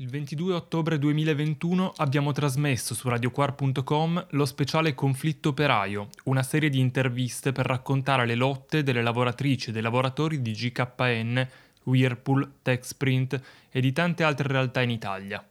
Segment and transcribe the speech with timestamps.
[0.00, 6.78] Il 22 ottobre 2021 abbiamo trasmesso su radioquar.com lo speciale Conflitto operaio, una serie di
[6.78, 11.48] interviste per raccontare le lotte delle lavoratrici e dei lavoratori di GKN,
[11.82, 13.40] Whirlpool, Techsprint
[13.70, 15.44] e di tante altre realtà in Italia.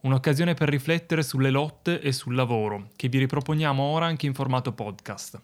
[0.00, 4.72] Un'occasione per riflettere sulle lotte e sul lavoro, che vi riproponiamo ora anche in formato
[4.72, 5.40] podcast.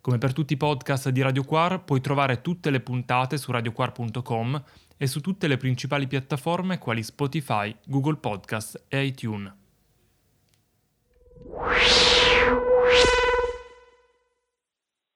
[0.00, 4.62] Come per tutti i podcast di Radio Quar, puoi trovare tutte le puntate su radioquar.com
[4.98, 9.52] e su tutte le principali piattaforme quali Spotify, Google Podcast e iTunes.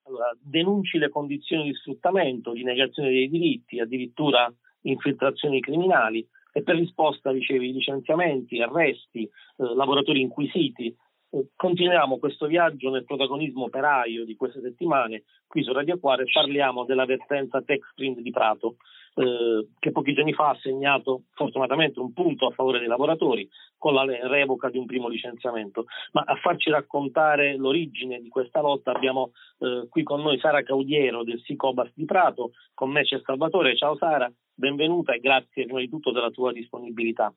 [0.02, 6.76] Allora, denunci le condizioni di sfruttamento, di negazione dei diritti, addirittura infiltrazioni criminali e per
[6.76, 10.94] risposta ricevi licenziamenti, arresti, eh, lavoratori inquisiti.
[11.30, 16.30] Eh, continuiamo questo viaggio nel protagonismo operaio di queste settimane qui su Radio Quare e
[16.32, 18.76] parliamo della vertenza Tech Sprint di Prato,
[19.14, 23.95] eh, che pochi giorni fa ha segnato fortunatamente un punto a favore dei lavoratori con
[23.95, 25.84] la revoca di un primo licenziamento.
[26.12, 31.24] Ma a farci raccontare l'origine di questa lotta abbiamo eh, qui con noi Sara Caudiero
[31.24, 33.76] del Sicobas di Prato, con me c'è Salvatore.
[33.76, 37.32] Ciao Sara, benvenuta e grazie prima di tutto della tua disponibilità.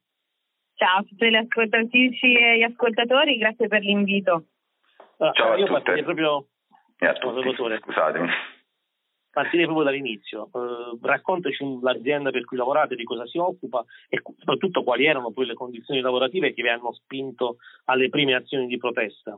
[0.75, 4.45] Ciao a tutte le ascoltatrici e gli ascoltatori, grazie per l'invito.
[5.17, 5.71] Allora, Ciao a io tutte.
[5.71, 6.47] partirei proprio
[6.97, 7.79] E a tutti, Salvatore.
[7.79, 8.27] scusatemi.
[9.33, 10.49] Partirei proprio dall'inizio.
[10.53, 15.47] Eh, raccontaci l'azienda per cui lavorate, di cosa si occupa e soprattutto quali erano poi
[15.47, 19.37] le condizioni lavorative che vi hanno spinto alle prime azioni di protesta.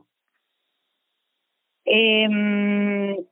[1.82, 3.26] Ehm,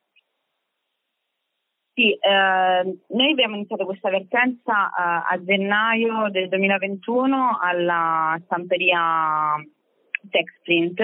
[1.93, 9.55] sì, eh, noi abbiamo iniziato questa vertenza eh, a gennaio del 2021 alla stamperia
[10.31, 11.01] Techsprint.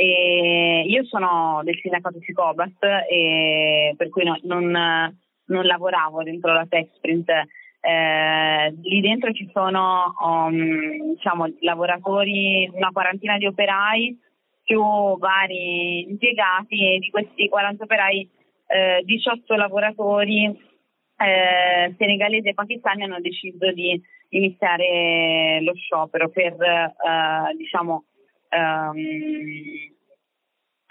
[0.00, 2.70] E io sono del sindacato Sicobas
[3.10, 7.28] e per cui no- non, non lavoravo dentro la Techsprint.
[7.80, 14.16] Eh, lì dentro ci sono um, diciamo, lavoratori, una quarantina di operai
[14.62, 14.80] più
[15.18, 18.30] vari impiegati e di questi 40 operai
[18.68, 27.56] eh, 18 lavoratori eh, senegalesi e pakistani hanno deciso di iniziare lo sciopero per eh,
[27.56, 28.04] diciamo
[28.50, 29.96] ehm,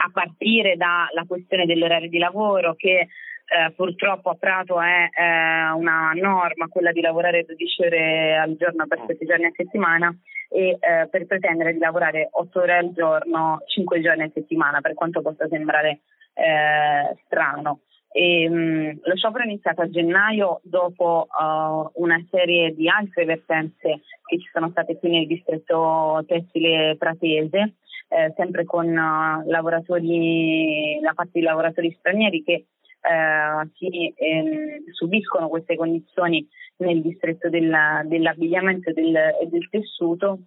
[0.07, 3.07] a partire dalla questione dell'orario di lavoro che
[3.49, 8.87] eh, purtroppo a Prato è eh, una norma, quella di lavorare 12 ore al giorno
[8.87, 10.13] per 7 giorni a settimana
[10.49, 14.95] e eh, per pretendere di lavorare 8 ore al giorno 5 giorni a settimana, per
[14.95, 16.01] quanto possa sembrare
[16.33, 17.81] eh, strano.
[18.11, 24.01] E, mh, lo sciopero è iniziato a gennaio dopo uh, una serie di altre vertenze
[24.25, 27.75] che ci sono state qui nel distretto tessile pratese,
[28.09, 32.65] eh, sempre con uh, lavoratori, la parte di lavoratori stranieri che
[33.01, 36.45] eh, si ehm, subiscono queste condizioni
[36.77, 39.17] nel distretto della- dell'abbigliamento e del,
[39.49, 40.39] del tessuto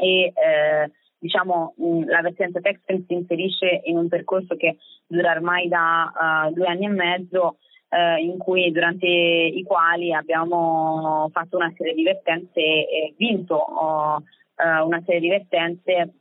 [0.00, 5.68] e eh, diciamo mh, la vertenza Texpen si inserisce in un percorso che dura ormai
[5.68, 7.58] da eh, due anni e mezzo
[7.90, 14.22] eh, in cui durante i quali abbiamo fatto una serie di vertenze e vinto oh,
[14.56, 16.14] eh, una serie di vertenze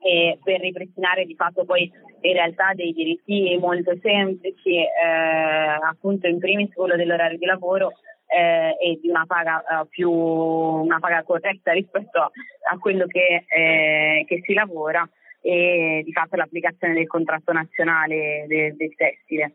[0.00, 6.38] e per ripristinare di fatto poi in realtà dei diritti molto semplici, eh, appunto in
[6.38, 7.92] primis quello dell'orario di lavoro
[8.26, 14.24] eh, e di una paga eh, più una paga corretta rispetto a quello che, eh,
[14.26, 15.08] che si lavora
[15.40, 19.54] e di fatto l'applicazione del contratto nazionale de- del tessile.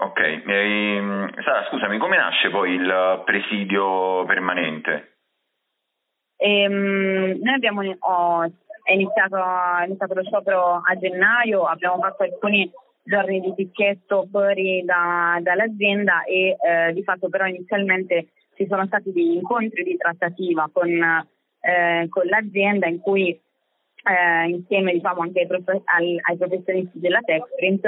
[0.00, 5.17] Ok, ehm, Sara, scusami, come nasce poi il presidio permanente?
[6.38, 12.70] Ehm, noi abbiamo è iniziato, è iniziato lo sciopero a gennaio, abbiamo fatto alcuni
[13.02, 19.12] giorni di picchetto fuori da- dall'azienda e eh, di fatto però inizialmente ci sono stati
[19.12, 25.46] degli incontri di trattativa con, eh, con l'azienda in cui eh, insieme diciamo anche ai,
[25.46, 27.86] prof- al- ai professionisti della TechPrint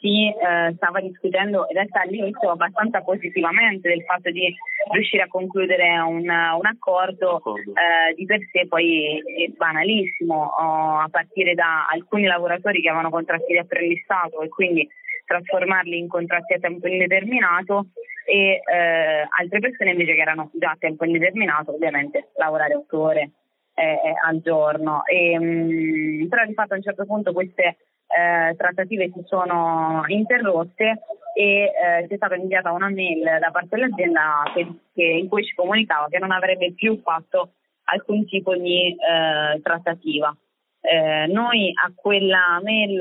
[0.00, 4.52] si eh, stava discutendo in realtà all'inizio abbastanza positivamente del fatto di
[4.92, 9.22] riuscire a concludere un, un accordo eh, di per sé poi
[9.56, 14.88] banalissimo, oh, a partire da alcuni lavoratori che avevano contratti di apprendistato e quindi
[15.26, 17.88] trasformarli in contratti a tempo indeterminato
[18.24, 23.30] e eh, altre persone invece che erano già a tempo indeterminato, ovviamente lavorare otto ore
[23.74, 25.04] eh, al giorno.
[25.04, 27.76] E, mh, però di fatto a un certo punto queste
[28.16, 31.02] eh, trattative si sono interrotte
[31.34, 35.44] e eh, ci è stata inviata una mail da parte dell'azienda che, che- in cui
[35.44, 37.52] ci comunicava che non avrebbe più fatto
[37.84, 40.36] alcun tipo di eh, trattativa.
[40.80, 43.00] Eh, noi a quella mail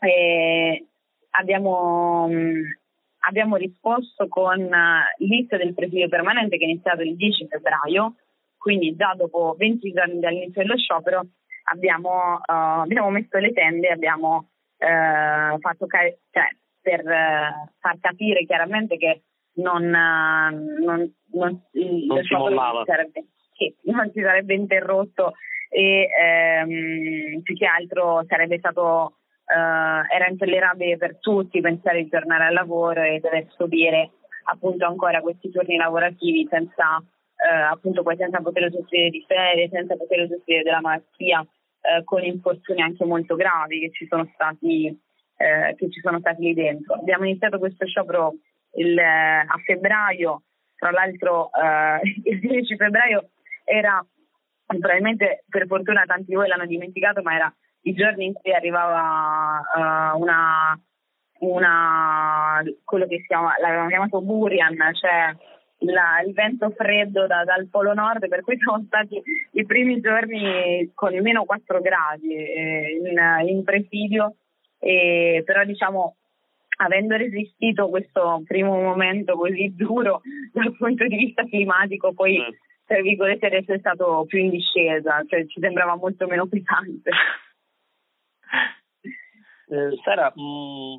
[0.00, 0.86] eh,
[1.30, 2.78] abbiamo mh,
[3.20, 8.14] abbiamo risposto con uh, lista del presidio permanente che è iniziato il 10 febbraio,
[8.56, 11.26] quindi già dopo 20 giorni dall'inizio dello sciopero
[11.72, 16.48] abbiamo, uh, abbiamo messo le tende, abbiamo uh, fatto ca- cioè,
[16.82, 17.02] per
[17.78, 19.22] far capire chiaramente che
[19.54, 22.84] non, non, non, non si mollava.
[22.84, 23.24] Sarebbe,
[23.54, 25.34] sì, non si sarebbe interrotto
[25.68, 29.14] e ehm, più che altro sarebbe stato
[29.50, 34.10] Uh, era intollerabile per tutti pensare di tornare al lavoro e dover subire
[34.44, 37.02] appunto ancora questi turni lavorativi senza
[37.40, 41.44] uh, appunto poi senza poter soffrire di ferie, senza poter soffrire della malattia,
[41.80, 44.98] uh, con infortuni anche molto gravi che ci sono stati
[45.40, 46.96] che ci sono stati lì dentro.
[46.96, 48.34] Abbiamo iniziato questo sciopero
[48.74, 50.42] il, a febbraio,
[50.76, 51.48] tra l'altro
[52.24, 53.30] il 10 febbraio
[53.64, 54.04] era
[54.66, 59.62] probabilmente per fortuna tanti di voi l'hanno dimenticato, ma era i giorni in cui arrivava
[59.74, 60.78] uh, una,
[61.38, 65.34] una, quello che si chiama, l'avevamo chiamato Burian, cioè
[65.80, 69.20] la, il vento freddo da, dal Polo Nord, per cui sono stati
[69.52, 74.36] i primi giorni con meno 4 gradi eh, in, in, presidio,
[74.78, 76.16] e, però diciamo
[76.80, 80.22] avendo resistito questo primo momento così duro
[80.52, 82.54] dal punto di vista climatico, poi mm.
[82.86, 87.10] tra virgolette adesso è stato più in discesa, cioè ci sembrava molto meno pesante.
[89.72, 90.96] Eh, Sara, mh, mm,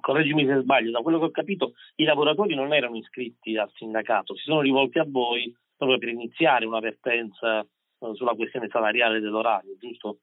[0.00, 4.34] correggimi se sbaglio, da quello che ho capito i lavoratori non erano iscritti al sindacato,
[4.34, 9.76] si sono rivolti a voi proprio per iniziare una vertenza eh, sulla questione salariale dell'orario,
[9.78, 10.18] giusto?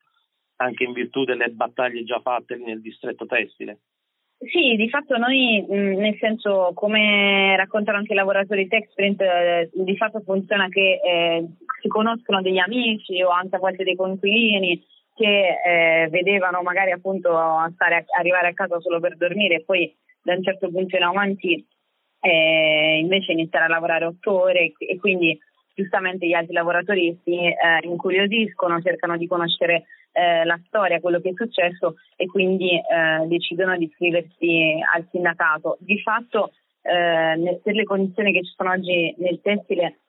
[0.58, 3.80] Anche in virtù delle battaglie già fatte nel distretto tessile.
[4.38, 9.96] Sì, di fatto noi, mm, nel senso, come raccontano anche i lavoratori Texprint, eh, di
[9.96, 11.46] fatto funziona che eh,
[11.82, 14.84] si conoscono degli amici o anche a volte dei coinquilini
[15.16, 17.32] che eh, vedevano magari appunto
[17.74, 21.04] stare a, arrivare a casa solo per dormire e poi da un certo punto in
[21.04, 21.66] avanti
[22.20, 25.38] eh, invece iniziare a lavorare otto ore e, quindi
[25.74, 31.30] giustamente gli altri lavoratori si eh, incuriosiscono, cercano di conoscere eh, la storia, quello che
[31.30, 35.78] è successo e quindi eh, decidono di iscriversi al sindacato.
[35.80, 36.52] Di fatto
[36.82, 40.00] eh, per le condizioni che ci sono oggi nel tessile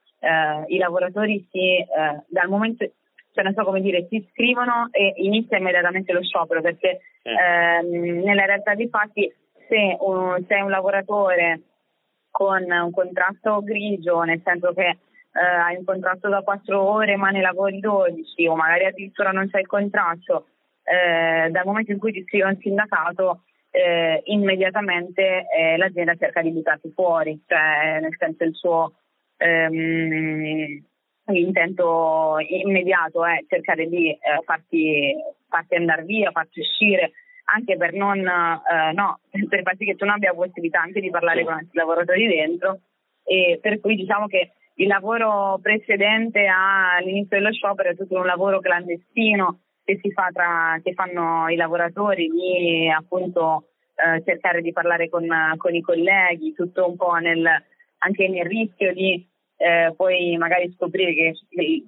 [0.66, 1.86] i lavoratori si,
[2.26, 2.90] dal momento
[3.36, 7.30] cioè non so come dire, si iscrivono e inizia immediatamente lo sciopero perché eh.
[7.30, 9.30] ehm, nella realtà dei fatti
[9.68, 11.60] se un, sei un lavoratore
[12.30, 14.98] con un contratto grigio, nel senso che eh,
[15.38, 19.60] hai un contratto da 4 ore ma ne lavori 12 o magari addirittura non c'è
[19.60, 20.46] il contratto,
[20.82, 26.40] eh, dal momento in cui ti iscrivi a un sindacato eh, immediatamente eh, l'azienda cerca
[26.40, 28.92] di buttarti fuori, cioè nel senso il suo
[29.36, 30.82] ehm,
[31.26, 35.14] l'intento immediato è cercare di eh, farti,
[35.48, 37.12] farti andare via, farti uscire,
[37.44, 41.10] anche per non eh, no, per far sì che tu non abbia possibilità anche di
[41.10, 42.80] parlare con altri lavoratori dentro.
[43.24, 48.60] E per cui diciamo che il lavoro precedente all'inizio dello sciopero è tutto un lavoro
[48.60, 55.08] clandestino che si fa tra che fanno i lavoratori di appunto eh, cercare di parlare
[55.08, 55.26] con,
[55.56, 57.48] con i colleghi, tutto un po' nel,
[57.98, 59.26] anche nel rischio di
[59.56, 61.34] eh, poi magari scoprire che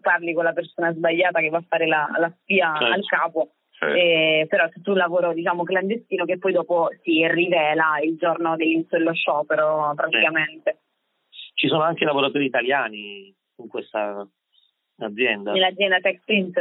[0.00, 2.94] parli con la persona sbagliata che va a fare la, la spia certo.
[2.94, 3.53] al capo.
[3.70, 3.97] Certo.
[3.97, 8.56] Eh, però è tutto un lavoro diciamo clandestino che poi dopo si rivela il giorno
[8.56, 10.79] dell'inizio dello sciopero praticamente.
[11.54, 14.26] Ci sono anche lavoratori italiani in questa
[14.99, 15.52] azienda?
[15.52, 16.59] Nell'azienda TechPrint?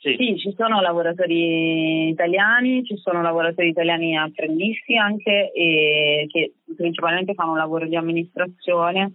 [0.00, 0.14] Sì.
[0.16, 0.38] sì.
[0.38, 7.58] ci sono lavoratori italiani, ci sono lavoratori italiani apprendisti anche e che principalmente fanno un
[7.58, 9.14] lavoro di amministrazione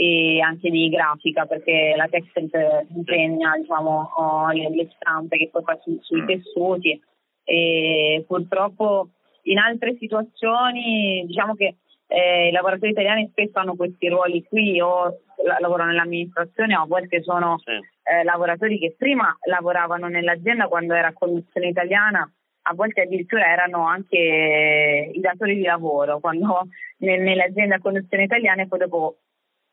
[0.00, 2.54] e anche di grafica perché la Texent
[2.94, 4.12] impegna diciamo,
[4.52, 6.26] le, le, stampe che poi fa su, sui mm.
[6.26, 7.02] tessuti
[7.42, 9.08] e purtroppo
[9.42, 15.18] in altre situazioni diciamo che eh, i lavoratori italiani spesso hanno questi ruoli qui o
[15.58, 17.72] lavorano nell'amministrazione o a volte sono sì.
[17.72, 22.30] eh, lavoratori che prima lavoravano nell'azienda quando era conduzione italiana
[22.68, 28.62] a volte addirittura erano anche i datori di lavoro quando nelle aziende a conduzione italiana
[28.62, 29.27] e poi dopo eh,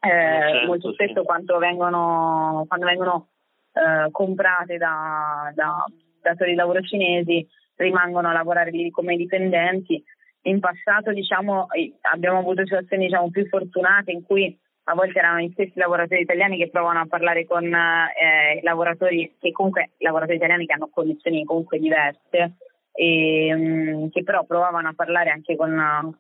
[0.08, 1.26] certo, molto spesso sì.
[1.26, 3.28] quando vengono, quando vengono
[3.74, 5.86] eh, comprate da, da
[6.22, 10.02] datori di lavoro cinesi rimangono a lavorare lì come dipendenti.
[10.44, 11.68] In passato diciamo,
[12.12, 14.58] abbiamo avuto situazioni diciamo, più fortunate in cui
[14.88, 19.52] a volte erano gli stessi lavoratori italiani che provano a parlare con eh, lavoratori che
[19.52, 22.54] comunque lavoratori italiani che hanno condizioni comunque diverse
[22.94, 26.16] e mm, che però provavano a parlare anche con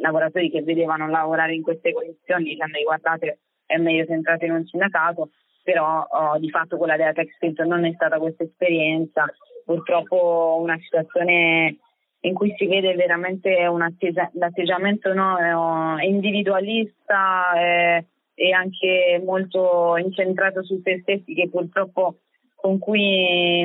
[0.00, 4.64] lavoratori che vedevano lavorare in queste condizioni dicendo guardate è meglio se entrate in un
[4.64, 5.30] sindacato,
[5.62, 9.26] però oh, di fatto quella della Split non è stata questa esperienza,
[9.64, 11.76] purtroppo una situazione
[12.20, 20.80] in cui si vede veramente un atteggiamento no, individualista eh, e anche molto incentrato su
[20.82, 22.20] se stessi che purtroppo
[22.60, 23.64] con cui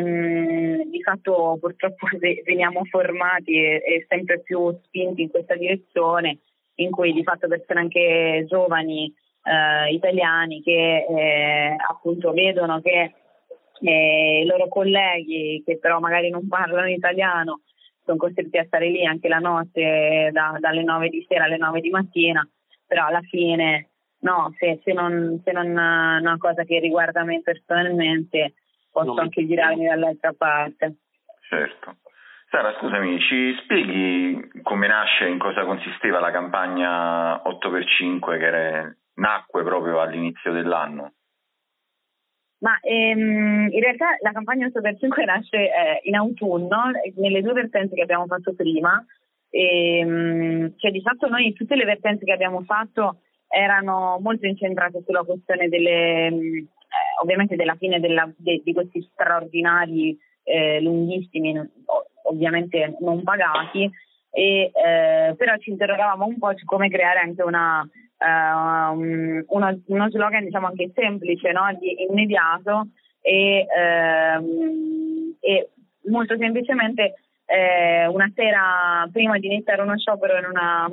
[0.85, 2.05] di fatto purtroppo
[2.45, 6.37] veniamo formati e, sempre più spinti in questa direzione
[6.75, 9.11] in cui di fatto persone anche giovani
[9.43, 13.15] eh, italiani che eh, appunto vedono che
[13.81, 17.61] eh, i loro colleghi che però magari non parlano italiano
[18.05, 21.81] sono costretti a stare lì anche la notte da, dalle 9 di sera alle 9
[21.81, 22.47] di mattina
[22.85, 27.41] però alla fine no, se, se, non, se non è una cosa che riguarda me
[27.41, 28.53] personalmente
[28.93, 30.95] posso anche girarmi dall'altra parte.
[31.49, 31.97] Certo.
[32.49, 38.95] Sara, scusami, ci spieghi come nasce e in cosa consisteva la campagna 8x5 che era,
[39.15, 41.13] nacque proprio all'inizio dell'anno?
[42.59, 48.03] Ma ehm, in realtà la campagna 8x5 nasce eh, in autunno, nelle due vertenze che
[48.03, 49.03] abbiamo fatto prima,
[49.49, 55.03] e, ehm, cioè di fatto noi tutte le vertenze che abbiamo fatto erano molto incentrate
[55.05, 56.65] sulla questione delle
[57.21, 61.59] ovviamente della fine della, de, di questi straordinari eh, lunghissimi,
[62.23, 63.89] ovviamente non pagati,
[64.31, 68.97] e, eh, però ci interrogavamo un po' su come creare anche una, uh,
[69.47, 71.75] uno, uno, slogan diciamo anche semplice, no?
[71.79, 72.87] di, immediato
[73.21, 75.69] e, uh, e
[76.05, 77.15] molto semplicemente
[77.45, 80.91] eh, una sera prima di iniziare uno sciopero in una,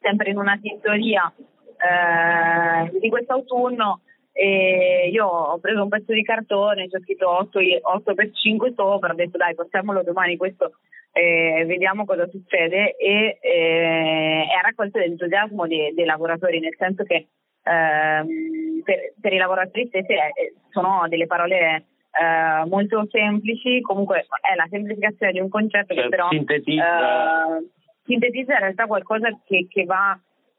[0.00, 4.00] sempre in una tintoria eh, di quest'autunno
[4.40, 8.72] e io ho preso un pezzo di cartone, ci ho scritto 8, 8 per 5
[8.76, 10.74] sopra, ho detto dai passiamolo domani questo
[11.12, 17.26] eh, vediamo cosa succede e eh, è raccolto l'entusiasmo dei, dei, lavoratori, nel senso che
[17.64, 24.54] ehm, per, per, i lavoratori stessi eh, sono delle parole eh, molto semplici, comunque è
[24.54, 27.58] la semplificazione di un concetto cioè, che però sintetizza.
[27.58, 27.66] Eh,
[28.04, 30.16] sintetizza in realtà qualcosa che, che va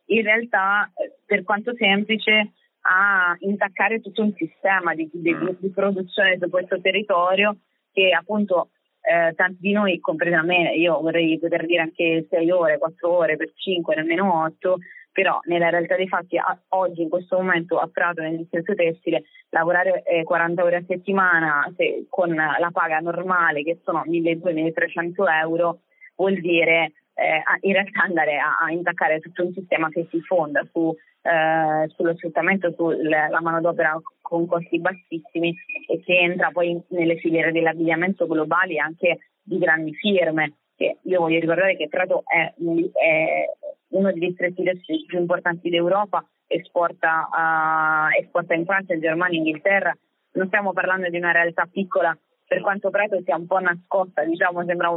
[0.07, 0.91] in realtà
[1.25, 7.57] per quanto semplice a intaccare tutto un sistema di, di, di produzione su questo territorio
[7.91, 8.69] che appunto
[9.01, 13.37] eh, tanti di noi, compresa me, io vorrei poter dire anche 6 ore, 4 ore
[13.37, 14.77] per 5, nemmeno 8,
[15.11, 19.23] però nella realtà dei fatti a, oggi in questo momento a Prato nel distretto tessile
[19.49, 25.79] lavorare eh, 40 ore a settimana se, con la paga normale che sono 1200-1300 euro
[26.15, 30.65] vuol dire eh, in realtà andare a, a, intaccare tutto un sistema che si fonda
[30.71, 30.95] su,
[31.29, 35.53] eh, sullo sfruttamento sulla manodopera con costi bassissimi
[35.87, 40.55] e che entra poi nelle filiere dell'abbigliamento globali anche di grandi firme.
[40.75, 43.45] Che io voglio ricordare che Prato è, è
[43.89, 44.63] uno dei distretti
[45.05, 49.95] più importanti d'Europa, esporta, uh, esporta in Francia, in Germania, in Inghilterra.
[50.33, 52.17] Non stiamo parlando di una realtà piccola
[52.47, 54.89] per quanto Prato sia un po' nascosta, diciamo, sembra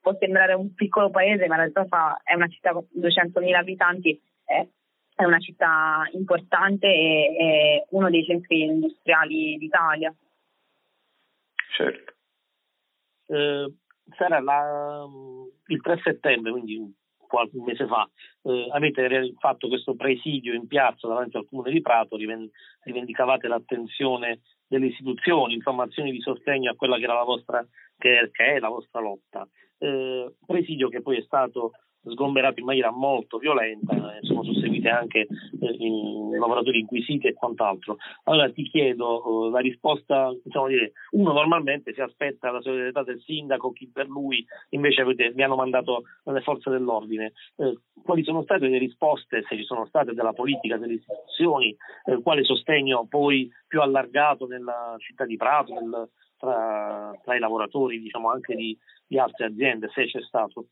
[0.00, 4.18] può sembrare un piccolo paese, ma in realtà fa, è una città con 200.000 abitanti,
[4.44, 4.66] è,
[5.20, 10.14] è una città importante e è uno dei centri industriali d'Italia.
[11.76, 12.14] Certo.
[13.26, 13.74] Eh,
[14.16, 15.06] Sara, la,
[15.66, 18.08] il 3 settembre, quindi qualche mese fa,
[18.42, 24.86] eh, avete fatto questo presidio in piazza davanti al comune di Prato, rivendicavate l'attenzione delle
[24.86, 27.64] istituzioni, informazioni di sostegno a quella che era la vostra,
[27.98, 29.46] che, che è la vostra lotta.
[29.78, 31.72] Eh, presidio che poi è stato
[32.04, 37.96] sgomberato in maniera molto violenta, eh, sono susseguite anche eh, in lavoratori inquisiti e quant'altro.
[38.24, 43.20] Allora ti chiedo eh, la risposta, diciamo dire, uno normalmente si aspetta la solidarietà del
[43.20, 47.32] sindaco, chi per lui, invece avete, vi hanno mandato le forze dell'ordine.
[47.56, 51.76] Eh, quali sono state le risposte, se ci sono state, della politica, delle istituzioni,
[52.06, 58.00] eh, quale sostegno poi più allargato nella città di Prato, nel, tra, tra, i lavoratori
[58.00, 58.76] diciamo anche di,
[59.06, 60.66] di altre aziende, se c'è stato?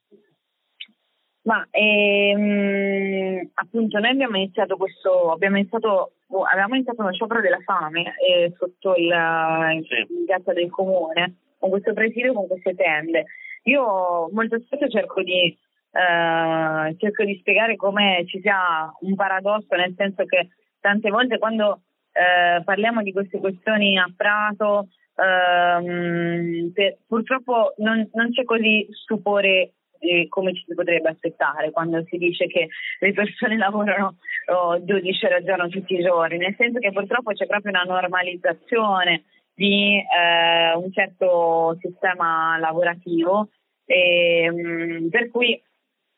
[1.43, 7.61] Ma ehm, appunto noi abbiamo iniziato questo, abbiamo iniziato, oh, avevamo iniziato uno sciopero della
[7.65, 9.95] fame eh, sotto il, sì.
[9.95, 13.27] il piazza del comune, con questo presidio, con queste tende.
[13.65, 15.57] Io molto spesso cerco di,
[15.93, 20.49] eh, cerco di spiegare come ci sia un paradosso, nel senso che
[20.81, 28.31] tante volte quando eh, parliamo di queste questioni a Prato, ehm, per, purtroppo non, non
[28.33, 32.69] c'è così stupore eh, come ci si potrebbe aspettare quando si dice che
[33.01, 37.33] le persone lavorano oh, 12 ore al giorno tutti i giorni, nel senso che purtroppo
[37.33, 39.25] c'è proprio una normalizzazione
[39.55, 43.49] di eh, un certo sistema lavorativo
[43.85, 45.61] e, mh, mm, per cui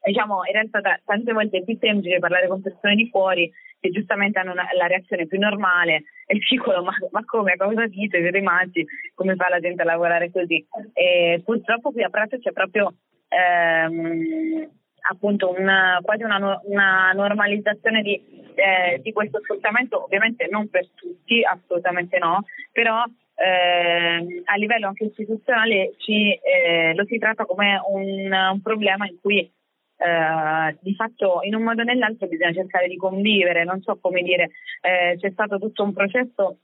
[0.03, 3.91] diciamo in realtà t- tante volte è più semplice parlare con persone di fuori che
[3.91, 8.41] giustamente hanno una, la reazione più normale e dicono ma, ma come, cosa dite, siete
[8.43, 10.65] matti, come fa la gente a lavorare così?
[10.93, 12.95] E purtroppo qui a Prato c'è proprio
[13.31, 14.69] ehm,
[15.09, 18.15] appunto una, quasi una, una normalizzazione di,
[18.55, 23.03] eh, di, questo sfruttamento, ovviamente non per tutti, assolutamente no, però
[23.35, 29.19] eh, a livello anche istituzionale ci, eh, lo si tratta come un, un problema in
[29.21, 33.99] cui eh, di fatto in un modo o nell'altro bisogna cercare di convivere, non so
[34.01, 36.59] come dire, eh, c'è stato tutto un processo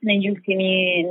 [0.00, 1.04] negli ultimi,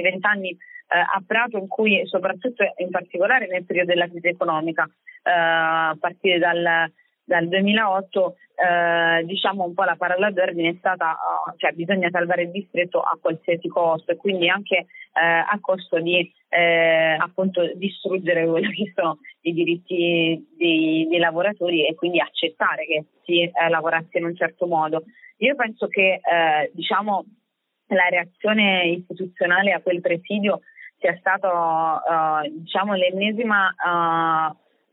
[0.00, 0.56] vent'anni
[0.98, 4.84] a Prato in cui soprattutto in particolare nel periodo della crisi economica,
[5.22, 6.90] eh, a partire dal,
[7.24, 12.42] dal 2008 eh, diciamo un po' la parola d'ordine è stata uh, cioè bisogna salvare
[12.42, 18.46] il distretto a qualsiasi costo e quindi anche eh, a costo di eh, appunto distruggere
[18.46, 24.18] quelli che sono i diritti dei, dei lavoratori e quindi accettare che si eh, lavorasse
[24.18, 25.04] in un certo modo.
[25.38, 27.24] Io penso che eh, diciamo
[27.88, 30.60] la reazione istituzionale a quel presidio
[31.02, 33.74] sia stata diciamo l'ennesima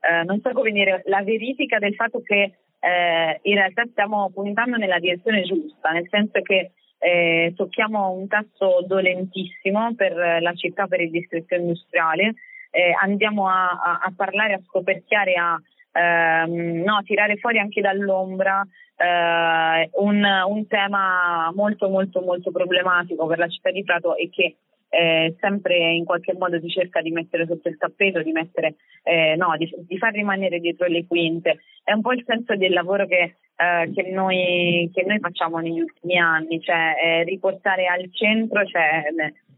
[0.02, 5.00] eh, non so come dire, la verifica del fatto che in realtà stiamo puntando nella
[5.00, 11.12] direzione giusta, nel senso che eh, tocchiamo un tasso dolentissimo per la città, per il
[11.12, 12.36] distretto industriale,
[12.72, 15.60] eh, andiamo a, a, a, parlare, a scoperchiare, a
[15.92, 18.62] ehm, no, tirare fuori anche dall'ombra
[18.96, 24.58] eh, un, un tema molto molto molto problematico per la città di Prato e che
[24.90, 29.36] eh, sempre in qualche modo si cerca di mettere sotto il tappeto, di, mettere, eh,
[29.38, 31.60] no, di, di, far rimanere dietro le quinte.
[31.84, 35.80] È un po' il senso del lavoro che, eh, che, noi, che noi, facciamo negli
[35.80, 39.04] ultimi anni, cioè eh, riportare al centro, cioè,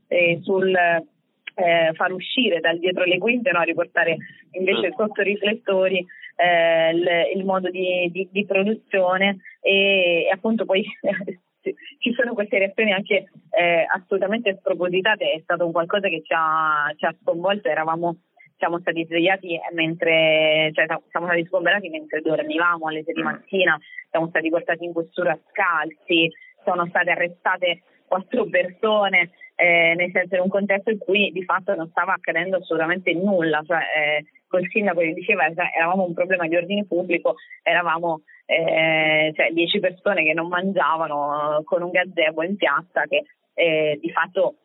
[0.08, 4.18] eh, sul eh, far uscire dal dietro le quinte, no, riportare
[4.52, 6.06] invece sotto i riflettori
[6.42, 10.84] il, il, modo di, di, di produzione e, e appunto poi
[12.02, 16.92] ci sono queste reazioni anche eh, assolutamente spropositate, è stato un qualcosa che ci ha,
[16.98, 18.18] ci ha sconvolto, eravamo
[18.58, 23.80] siamo stati svegliati mentre, cioè siamo stati sgomberati mentre dormivamo alle 6 di mattina,
[24.10, 26.32] siamo stati portati in questura scalzi,
[26.64, 31.74] sono state arrestate quattro persone, eh, nel senso in un contesto in cui di fatto
[31.74, 36.46] non stava accadendo assolutamente nulla, cioè eh, col sindaco che diceva cioè, eravamo un problema
[36.46, 42.44] di ordine pubblico, eravamo eh, cioè 10 persone che non mangiavano eh, con un gazebo
[42.44, 44.56] in piazza che eh, di fatto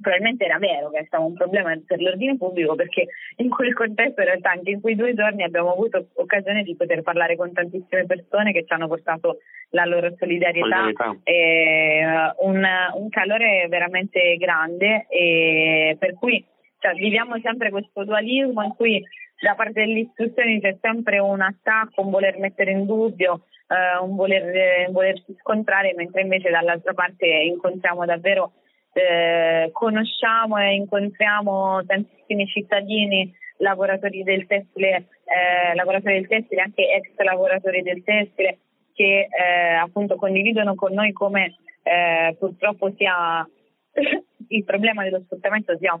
[0.00, 4.20] probabilmente era vero che è stato un problema per l'ordine pubblico perché in quel contesto
[4.20, 8.04] in realtà anche in quei due giorni abbiamo avuto occasione di poter parlare con tantissime
[8.04, 9.38] persone che ci hanno portato
[9.70, 10.90] la loro solidarietà,
[11.24, 16.44] e uh, un, un, calore veramente grande e per cui
[16.78, 19.02] cioè, viviamo sempre questo dualismo in cui
[19.40, 24.16] da parte delle istituzioni c'è sempre un attacco, un voler mettere in dubbio, eh, un
[24.16, 28.52] voler, eh, volersi scontrare, mentre invece dall'altra parte incontriamo davvero,
[28.92, 37.10] eh, conosciamo e incontriamo tantissimi cittadini, lavoratori del tessile, eh, lavoratori del tessile, anche ex
[37.16, 38.58] lavoratori del tessile,
[38.94, 43.46] che eh, appunto condividono con noi come eh, purtroppo sia
[44.48, 45.98] il problema dello sfruttamento sia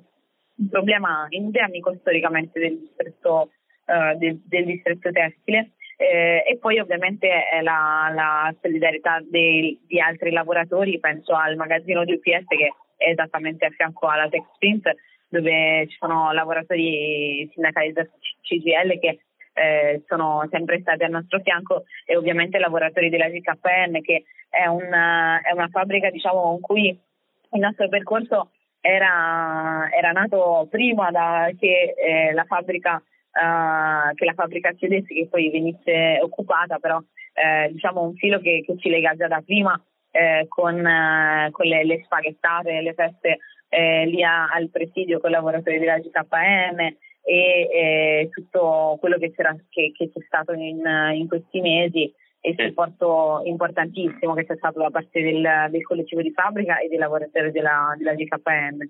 [0.56, 3.50] un problema endemico storicamente del distretto,
[3.86, 5.72] uh, del, del distretto tessile.
[5.98, 7.26] Eh, e poi ovviamente
[7.62, 13.64] la, la solidarietà dei, di altri lavoratori, penso al magazzino di UPS che è esattamente
[13.64, 14.94] a fianco alla TechSprint
[15.28, 18.06] dove ci sono lavoratori sindacali da
[18.42, 19.20] CGL che
[19.54, 25.40] eh, sono sempre stati al nostro fianco e ovviamente lavoratori della GKN che è una,
[25.40, 28.50] è una fabbrica diciamo con cui il nostro percorso
[28.86, 35.26] era, era nato prima da, che, eh, la fabbrica, uh, che la fabbrica chiudesse, che
[35.28, 37.02] poi venisse occupata, però
[37.34, 39.80] eh, diciamo un filo che, che, ci lega già da prima
[40.12, 45.30] eh, con, uh, con le, le, spaghettate, le feste eh, lì a, al presidio con
[45.30, 50.80] i lavoratori della GKM e eh, tutto quello che, che, che c'è stato in,
[51.12, 52.12] in questi mesi
[52.46, 56.86] e il supporto importantissimo che c'è stato da parte del, del collettivo di fabbrica e
[56.86, 58.88] dei lavoratori della, della GKN.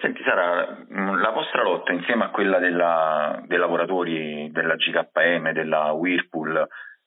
[0.00, 6.56] Senti Sara, la vostra lotta insieme a quella della, dei lavoratori della GKN, della Whirlpool,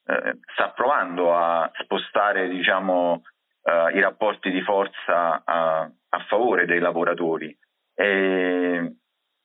[0.06, 3.24] eh, sta provando a spostare diciamo,
[3.64, 7.58] eh, i rapporti di forza a, a favore dei lavoratori.
[7.96, 8.98] E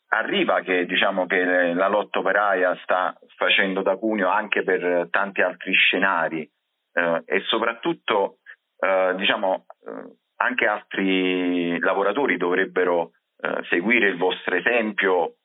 [0.09, 1.44] arriva che, diciamo, che
[1.75, 6.49] la lotta operaia sta facendo da cuneo anche per tanti altri scenari
[6.92, 8.38] eh, e soprattutto
[8.79, 15.37] eh, diciamo, eh, anche altri lavoratori dovrebbero eh, seguire il vostro esempio,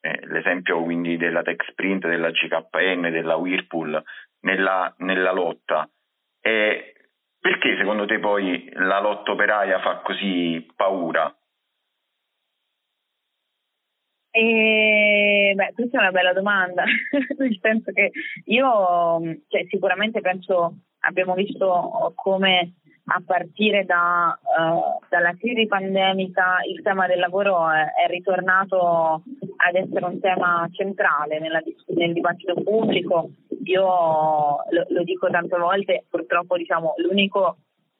[0.00, 4.02] eh, l'esempio quindi della TechSprint, della GKN, della Whirlpool
[4.40, 5.88] nella, nella lotta.
[6.42, 6.94] E
[7.40, 11.32] perché secondo te poi la lotta operaia fa così paura?
[14.32, 16.84] E, beh, questa è una bella domanda,
[17.38, 18.12] nel senso che
[18.44, 22.74] io cioè, sicuramente penso abbiamo visto come
[23.12, 29.22] a partire da, uh, dalla crisi pandemica il tema del lavoro è, è, ritornato
[29.56, 33.30] ad essere un tema centrale nella, nel dibattito pubblico.
[33.64, 37.58] Io lo, lo, dico tante volte, purtroppo diciamo, l'unico,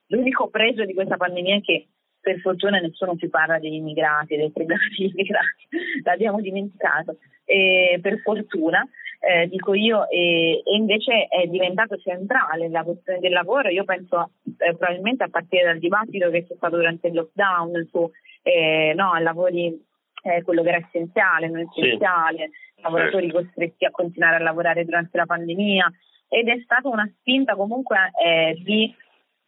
[0.08, 1.88] l'unico pregio di questa pandemia è che
[2.30, 5.66] per fortuna nessuno più parla degli immigrati, del problema degli immigrati,
[6.04, 8.86] l'abbiamo dimenticato, e per fortuna.
[9.22, 13.68] Eh, dico io, e, e, invece è diventato centrale la questione del lavoro.
[13.68, 18.10] Io penso eh, probabilmente a partire dal dibattito che c'è stato durante il lockdown su
[18.42, 19.78] eh, no, lavori,
[20.22, 22.82] eh, quello che era essenziale, non essenziale, sì.
[22.82, 23.42] lavoratori certo.
[23.42, 25.92] costretti a continuare a lavorare durante la pandemia
[26.26, 28.94] ed è stata una spinta comunque eh, di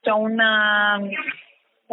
[0.00, 1.00] cioè una,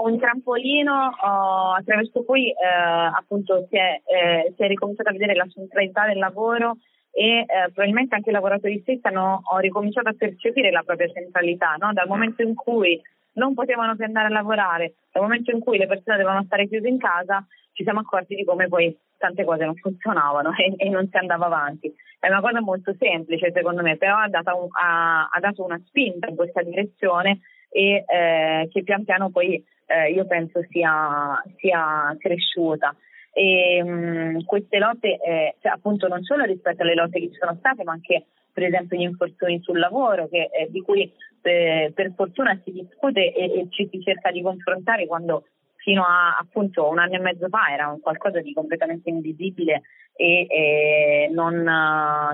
[0.04, 5.36] un trampolino uh, attraverso cui uh, appunto si è, eh, si è, ricominciato a vedere
[5.36, 6.78] la centralità del lavoro
[7.12, 11.92] e eh, probabilmente anche i lavoratori stessi hanno ricominciato a percepire la propria centralità, no?
[11.94, 13.02] dal momento in cui
[13.34, 16.88] non potevano più andare a lavorare, dal momento in cui le persone dovevano stare chiuse
[16.88, 21.08] in casa, ci siamo accorti di come poi tante cose non funzionavano e, e non
[21.10, 21.94] si andava avanti.
[22.20, 26.28] È una cosa molto semplice secondo me, però ha un, ha, ha dato una spinta
[26.28, 32.96] in questa direzione e eh, che pian piano poi eh, io penso sia, sia cresciuta.
[33.32, 37.38] E mh, mm, queste lotte, eh, cioè, appunto, non solo rispetto alle lotte che ci
[37.40, 41.92] sono state, ma anche per esempio gli infortuni sul lavoro, che, eh, di cui eh,
[41.94, 45.46] per fortuna si discute e, e, ci si cerca di confrontare quando
[45.78, 50.46] fino a appunto un anno e mezzo fa era un qualcosa di completamente invisibile e,
[50.50, 51.64] e non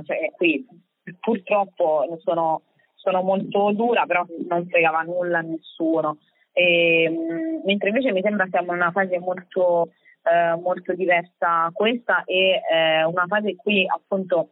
[0.04, 0.65] cioè, qui
[1.19, 2.63] purtroppo sono,
[3.05, 6.17] sono molto dura, però non fregava nulla a nessuno.
[6.51, 7.11] E,
[7.63, 9.91] mentre invece mi sembra siamo in una fase molto,
[10.23, 14.49] eh, molto diversa questa e eh, una fase in cui appunto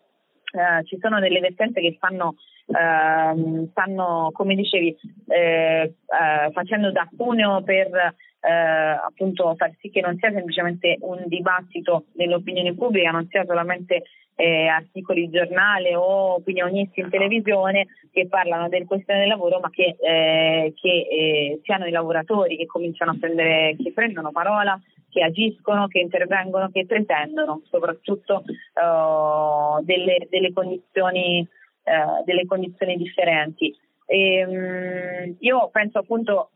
[0.53, 2.35] eh, ci sono delle vertenze che stanno,
[2.67, 4.95] ehm, stanno come dicevi,
[5.29, 11.23] eh, eh, facendo da cuneo per eh, appunto far sì che non sia semplicemente un
[11.25, 14.03] dibattito dell'opinione pubblica, non sia solamente
[14.36, 19.69] eh, articoli di giornale o opinionisti in televisione che parlano del questione del lavoro, ma
[19.69, 24.80] che, eh, che eh, siano i lavoratori che cominciano a prendere, che prendono parola,
[25.13, 31.48] che agiscono, che intervengono, che pretendono soprattutto uh, delle, delle, condizioni,
[31.84, 33.76] uh, delle condizioni differenti.
[34.08, 36.50] E, um, io penso appunto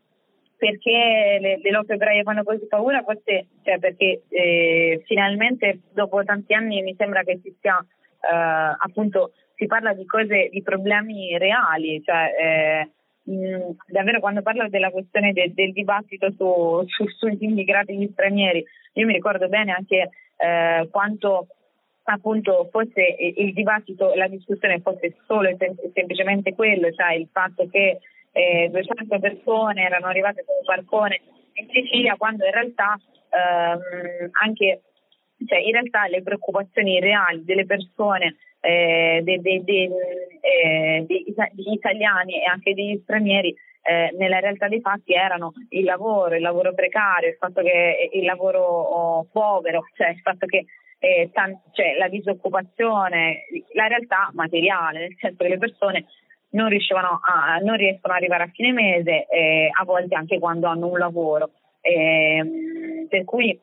[0.58, 6.52] perché le, le lotte operaie fanno così paura, forse cioè perché eh, finalmente dopo tanti
[6.52, 12.02] anni mi sembra che si sia eh, appunto si parla di cose, di problemi reali,
[12.02, 12.90] cioè eh,
[13.30, 18.64] mh, davvero quando parlo della questione de, del dibattito su, su, sugli immigrati gli stranieri,
[18.94, 21.46] io mi ricordo bene anche eh, quanto
[22.10, 27.68] appunto fosse il dibattito, la discussione fosse solo e sem- semplicemente quello, cioè il fatto
[27.70, 27.98] che
[28.38, 31.20] eh, 200 persone erano arrivate su un barcone
[31.54, 32.96] in Sicilia quando in realtà
[33.30, 34.82] ehm, anche
[35.44, 39.88] cioè in realtà le preoccupazioni reali delle persone eh, dei, dei, dei,
[40.40, 46.34] eh, degli italiani e anche degli stranieri eh, nella realtà dei fatti erano il lavoro,
[46.34, 50.64] il lavoro precario, il fatto che il lavoro oh, povero, cioè il fatto che
[50.98, 56.04] eh, tan- cioè, la disoccupazione, la realtà materiale, nel senso che le persone
[56.50, 60.88] non, a, non riescono ad arrivare a fine mese, eh, a volte anche quando hanno
[60.88, 61.50] un lavoro.
[61.80, 63.58] Eh, per cui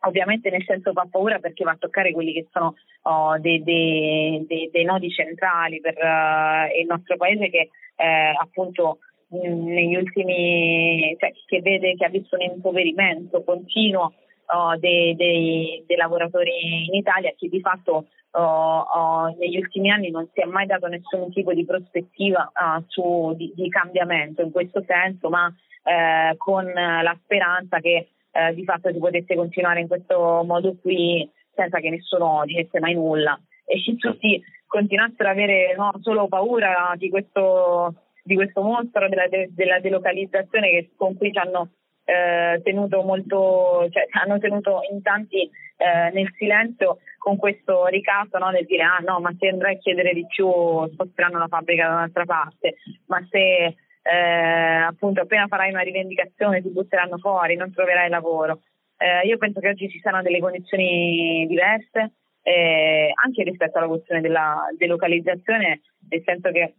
[0.00, 4.44] ovviamente nel senso fa paura perché va a toccare quelli che sono oh, dei, dei,
[4.46, 11.14] dei, dei, nodi centrali per uh, il nostro paese che eh, appunto mh, negli ultimi
[11.18, 14.14] cioè, che vede che ha visto un impoverimento continuo
[14.52, 20.40] oh, dei, dei, lavoratori in Italia che di fatto oh, negli ultimi anni non si
[20.40, 25.28] è mai dato nessun tipo di prospettiva uh, su, di, di, cambiamento in questo senso,
[25.28, 30.76] ma eh, con la speranza che eh, di fatto si potesse continuare in questo modo
[30.80, 33.38] qui senza che nessuno dicesse mai nulla.
[33.64, 39.26] E che tutti continuassero ad avere no, solo paura di questo, di questo mostro della,
[39.28, 41.70] de, della delocalizzazione che, con cui ci hanno
[42.10, 48.50] eh, tenuto molto, cioè, hanno tenuto in tanti eh, nel silenzio con questo ricatto no,
[48.50, 50.50] del dire ah no ma se andrai a chiedere di più
[50.92, 52.76] sposteranno la fabbrica da un'altra parte.
[53.06, 58.62] Ma se eh, appunto appena farai una rivendicazione ti butteranno fuori non troverai lavoro.
[58.96, 64.20] Eh, io penso che oggi ci siano delle condizioni diverse eh, anche rispetto alla questione
[64.20, 66.74] della delocalizzazione nel senso che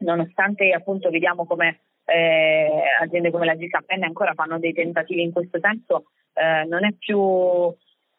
[0.00, 5.58] nonostante appunto vediamo come eh, aziende come la GKN ancora fanno dei tentativi in questo
[5.60, 7.18] senso, eh, non è più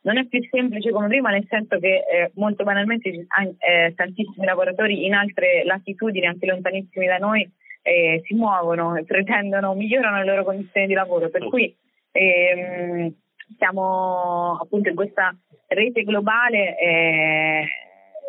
[0.04, 5.06] non è più semplice come prima, nel senso che eh, molto banalmente eh, tantissimi lavoratori
[5.06, 7.48] in altre latitudini, anche lontanissimi da noi,
[7.84, 11.30] eh, si muovono e pretendono, migliorano le loro condizioni di lavoro.
[11.30, 11.76] Per cui
[12.12, 13.14] ehm,
[13.58, 15.36] siamo appunto in questa
[15.68, 16.78] rete globale.
[16.80, 17.66] Eh,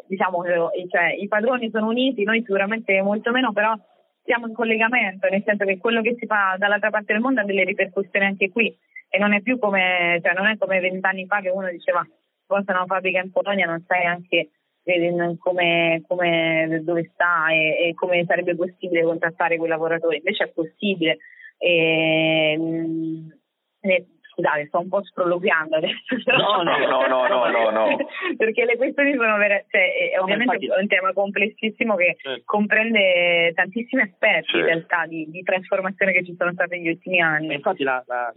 [0.07, 0.42] diciamo
[0.90, 3.75] cioè, i padroni sono uniti, noi sicuramente molto meno, però
[4.25, 7.45] siamo in collegamento, nel senso che quello che si fa dall'altra parte del mondo ha
[7.45, 8.75] delle ripercussioni anche qui
[9.09, 12.07] e non è più come, cioè non è come vent'anni fa che uno diceva
[12.43, 14.51] sposta una fabbrica in Polonia, non sai anche
[15.39, 20.17] come, come, dove sta e, e, come sarebbe possibile contattare quei lavoratori.
[20.17, 21.19] Invece è possibile.
[21.59, 23.39] E, mh,
[24.33, 26.16] Scusate, sto un po' sproloquiando adesso.
[26.37, 27.97] No, no, no, no, no, no, no.
[28.37, 30.81] Perché le questioni sono vere, cioè, è ovviamente infatti...
[30.81, 32.42] un tema complessissimo che certo.
[32.47, 34.59] comprende tantissimi aspetti certo.
[34.59, 37.55] in realtà di, di, trasformazione che ci sono state negli ultimi anni.
[37.55, 38.33] infatti la, la,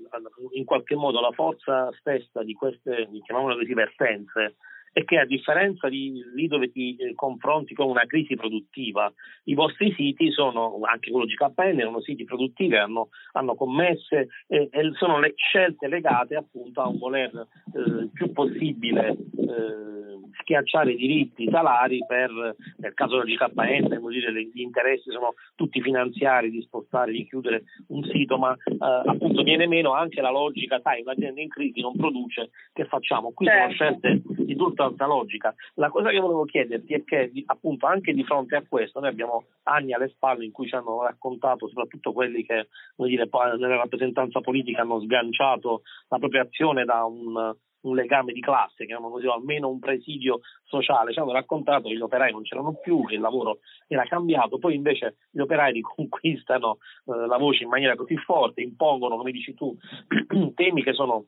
[0.51, 4.55] in qualche modo la forza stessa di queste, chiamiamole così, vertenze
[4.95, 9.12] è che a differenza di lì dove ti eh, confronti con una crisi produttiva,
[9.43, 14.91] i vostri siti sono, anche quello GKN, sono siti produttivi, hanno, hanno commesse e, e,
[14.93, 19.95] sono le scelte legate appunto a un voler eh, più possibile eh,
[20.39, 25.81] schiacciare i diritti, i salari per, nel caso del GKN, dire, gli interessi sono tutti
[25.81, 30.79] finanziari di spostare, di chiudere un sito, ma eh, appunto viene meno anche la logica,
[30.81, 33.31] sai, un'azienda in crisi non produce, che facciamo?
[33.34, 33.62] Qui certo.
[33.62, 35.53] sono scelte di tutta altra logica.
[35.75, 39.45] La cosa che volevo chiederti è che appunto anche di fronte a questo noi abbiamo
[39.63, 44.81] anni alle spalle in cui ci hanno raccontato, soprattutto quelli che dire, nella rappresentanza politica
[44.81, 47.55] hanno sganciato la propria azione da un
[47.86, 51.13] un legame di classe, chiamiamolo così, o almeno un presidio sociale.
[51.13, 54.75] Ci hanno raccontato che gli operai non c'erano più, che il lavoro era cambiato, poi
[54.75, 59.75] invece gli operai riconquistano eh, la voce in maniera così forte, impongono, come dici tu,
[60.55, 61.25] temi che sono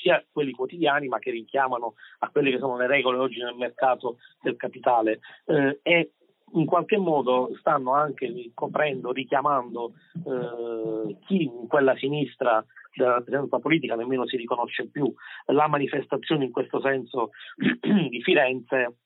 [0.00, 4.18] sia quelli quotidiani ma che richiamano a quelle che sono le regole oggi nel mercato
[4.40, 6.12] del capitale eh, e
[6.52, 13.94] in qualche modo stanno anche coprendo, richiamando eh, chi in quella sinistra della rappresentanza politica
[13.96, 15.12] nemmeno si riconosce più.
[15.46, 17.30] La manifestazione in questo senso
[18.08, 18.96] di Firenze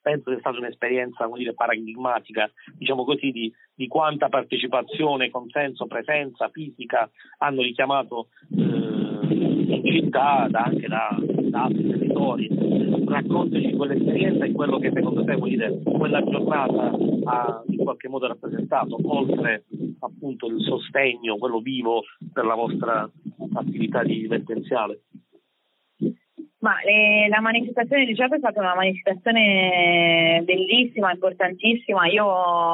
[0.00, 7.10] penso sia stata un'esperienza dire, paradigmatica, diciamo così, di, di, quanta partecipazione, consenso, presenza fisica
[7.38, 9.29] hanno richiamato eh,
[9.84, 12.48] città, da, anche da, da, altri territori.
[13.06, 16.92] Raccontaci quell'esperienza e quello che secondo te dire, quella giornata
[17.24, 19.64] ha in qualche modo rappresentato, oltre
[20.00, 23.10] appunto il sostegno, quello vivo per la vostra
[23.54, 25.02] attività divertenziale.
[26.60, 32.06] Ma eh, la manifestazione di Giacomo è stata una manifestazione bellissima, importantissima.
[32.06, 32.26] Io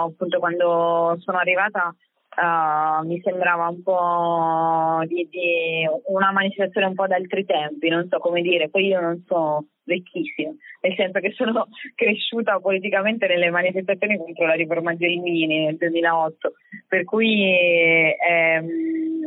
[0.06, 1.94] appunto quando sono arrivata
[2.36, 8.18] uh, mi sembrava un po' di, di, una manifestazione un po' d'altri tempi, non so
[8.18, 14.18] come dire, poi io non so vecchissima, nel senso che sono cresciuta politicamente nelle manifestazioni
[14.18, 16.52] contro la riforma Gelmini nel 2008,
[16.88, 18.66] per cui ehm,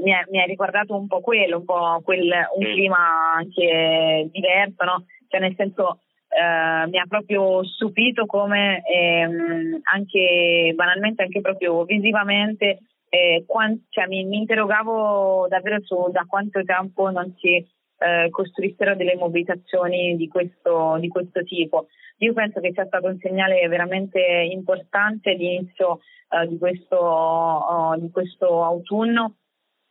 [0.03, 4.83] mi, ha, mi, ha, ricordato un po' quello, un po' quel, un clima anche diverso,
[4.83, 5.05] no?
[5.27, 12.79] Cioè nel senso eh, mi ha proprio stupito come ehm, anche banalmente, anche proprio visivamente
[13.09, 17.65] eh, quant- cioè, mi, mi, interrogavo davvero su da quanto tempo non si
[17.99, 21.87] eh, costruissero delle mobilitazioni di questo, di questo, tipo.
[22.19, 24.19] Io penso che sia stato un segnale veramente
[24.51, 29.35] importante all'inizio eh, di, questo, oh, di, questo, autunno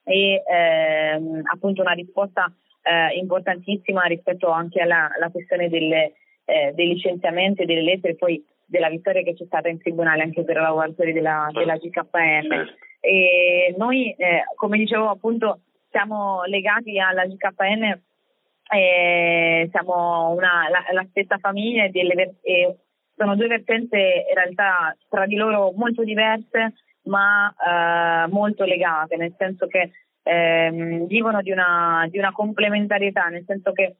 [0.05, 2.51] e ehm, appunto una risposta
[2.83, 6.15] eh, importantissima rispetto anche alla, alla questione delle,
[6.49, 10.45] eh, dei licenziamenti e delle lettere poi della vittoria che c'è stata in tribunale anche
[10.45, 12.49] per i lavoratori della, della GKN.
[12.49, 12.75] Certo.
[13.01, 18.01] E noi, eh, come dicevo appunto, siamo legati alla GKN,
[18.71, 22.77] eh, siamo una, la, la, stessa famiglia e, delle, e
[23.15, 29.35] sono due vertenze in realtà tra di loro molto diverse ma eh, molto legate, nel
[29.39, 29.91] senso che
[30.23, 33.97] ehm, vivono di una, di una complementarietà, nel senso che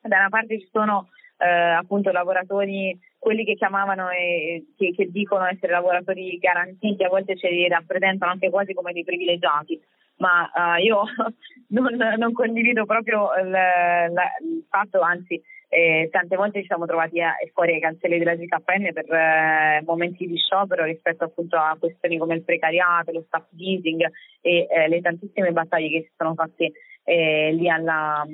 [0.00, 5.46] da una parte ci sono eh, appunto lavoratori, quelli che chiamavano e che, che, dicono
[5.46, 9.80] essere lavoratori garantiti, a volte ce li rappresentano anche quasi come dei privilegiati,
[10.16, 11.02] ma uh, io
[11.68, 14.10] non, non, condivido proprio il, la,
[14.42, 18.92] il fatto, anzi eh, tante volte ci siamo trovati a, fuori ai cancelli della GKN
[18.92, 24.08] per eh, momenti di sciopero rispetto appunto a questioni come il precariato, lo staff leasing
[24.40, 28.24] e eh, le tantissime battaglie che si sono fatte eh, lì alla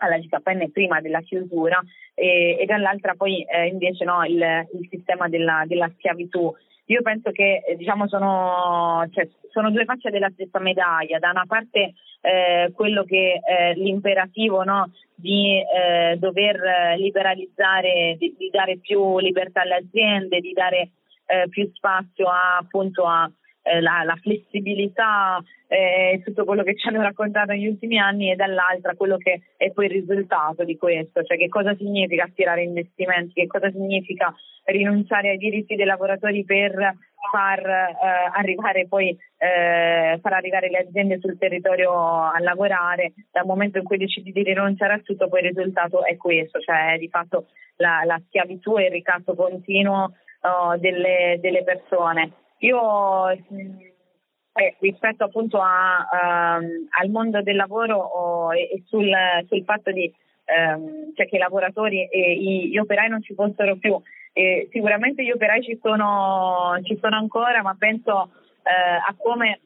[0.00, 1.80] alla GKN prima della chiusura
[2.14, 6.54] e, e dall'altra poi eh, invece no, il, il, sistema della, della schiavitù
[6.90, 11.20] io penso che eh, diciamo, sono, cioè, sono, due facce della stessa medaglia.
[11.20, 18.50] Da una parte eh, quello che è l'imperativo no, di eh, dover liberalizzare, di, di,
[18.50, 20.90] dare più libertà alle aziende, di dare
[21.26, 23.30] eh, più spazio a, appunto a
[23.70, 28.30] eh, la, la, flessibilità e eh, tutto quello che ci hanno raccontato negli ultimi anni
[28.30, 32.62] e dall'altra quello che è poi il risultato di questo, cioè che cosa significa attirare
[32.62, 36.96] investimenti, che cosa significa rinunciare ai diritti dei lavoratori per
[37.30, 37.96] far eh,
[38.34, 43.12] arrivare poi eh, far arrivare le aziende sul territorio a lavorare.
[43.30, 46.96] Dal momento in cui decidi di rinunciare a tutto poi il risultato è questo cioè
[46.98, 54.76] di fatto la, la schiavitù e il ricatto continuo oh, delle, delle persone io eh,
[54.80, 59.10] rispetto appunto a, um, al mondo del lavoro oh, e, sul,
[59.48, 60.12] sul, fatto di,
[60.74, 64.00] um, cioè che i lavoratori e gli operai non ci fossero più,
[64.32, 68.30] e sicuramente gli operai ci sono, ci sono ancora, ma penso
[68.62, 69.60] eh, a come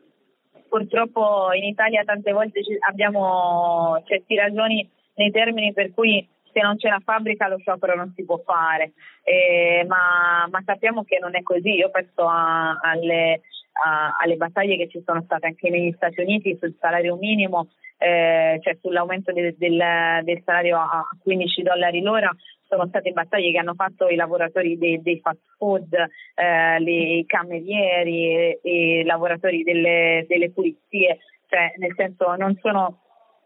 [0.69, 6.89] purtroppo in Italia tante volte abbiamo certi ragioni nei termini per cui se non c'è
[6.89, 8.93] la fabbrica lo sciopero non si può fare,
[9.25, 11.75] eh, ma, ma, sappiamo che non è così.
[11.75, 13.41] Io penso a, alle,
[13.85, 18.61] a, alle, battaglie che ci sono state anche negli Stati Uniti sul salario minimo, eh,
[18.63, 19.83] cioè sull'aumento del, del,
[20.23, 22.31] del, salario a 15 dollari l'ora.
[22.69, 28.59] Sono state battaglie che hanno fatto i lavoratori dei, dei fast food, eh, i camerieri,
[28.63, 33.04] i lavoratori delle, delle pulizie, cioè nel senso non sono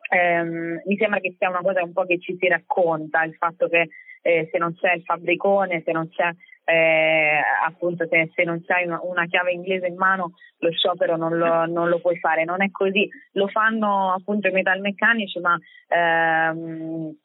[0.08, 3.68] ehm, mi sembra che sia una cosa un po' che ci si racconta, il fatto
[3.68, 3.88] che
[4.22, 6.30] eh, se non c'è il fabbricone, se non c'è
[6.64, 11.38] eh, appunto se, se, non c'hai una, una, chiave inglese in mano lo sciopero non
[11.38, 17.16] lo, non lo, puoi fare, non è così, lo fanno appunto i metalmeccanici ma ehm,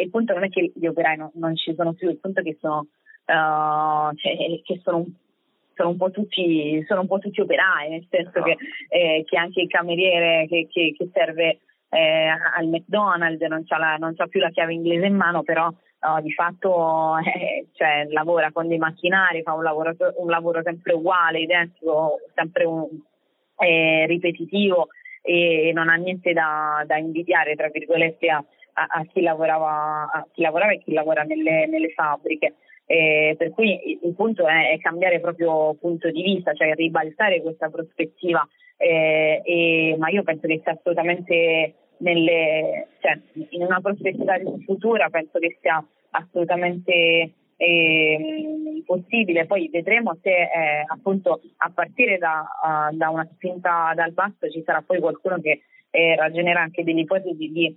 [0.00, 2.42] il punto non è che gli operai no, non ci sono più, il punto è
[2.42, 2.88] che sono,
[3.26, 5.06] uh, cioè, che sono
[5.78, 8.56] sono un po' tutti, un po tutti operai, nel senso che,
[8.88, 14.40] eh, che, anche il cameriere che, che, che serve eh, al McDonald's, non c'ha, più
[14.40, 19.42] la chiave inglese in mano, però no, di fatto eh, cioè, lavora con dei macchinari,
[19.42, 22.86] fa un lavoro, un lavoro sempre uguale, identico, sempre un,
[23.58, 24.88] eh, ripetitivo
[25.22, 30.26] e non ha niente da, da invidiare, tra virgolette, a, a, a, chi lavorava, a,
[30.32, 32.54] chi lavorava, e chi lavora nelle, nelle fabbriche.
[32.90, 37.68] Eh, per cui il punto è, è, cambiare proprio punto di vista, cioè ribaltare questa
[37.68, 38.48] prospettiva
[38.78, 43.20] eh, e, ma io penso che sia assolutamente nelle, cioè,
[43.50, 49.44] in una prospettiva futura penso che sia assolutamente eh, possibile.
[49.44, 52.42] Poi vedremo se eh, appunto a partire da,
[52.90, 57.00] uh, da, una spinta dal basso ci sarà poi qualcuno che eh, ragionerà anche delle
[57.00, 57.76] ipotesi di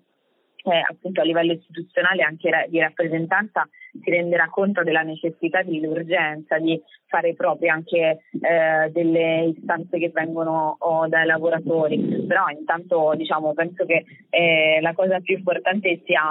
[0.63, 3.67] eh, appunto a livello istituzionale anche di rappresentanza
[4.03, 10.77] si renderà conto della necessità dell'urgenza di fare proprio anche eh, delle istanze che vengono
[10.79, 12.25] oh, dai lavoratori.
[12.25, 16.21] Però intanto diciamo, penso che eh, la cosa più importante sia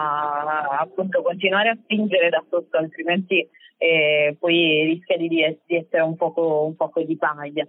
[0.79, 5.43] appunto continuare a spingere da sotto, altrimenti eh, poi rischia di, di
[5.77, 7.67] essere un poco, un poco di paglia.